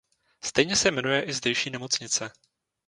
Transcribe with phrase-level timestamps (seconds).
[0.43, 2.31] Stejně se jmenuje i zdejší nemocnice.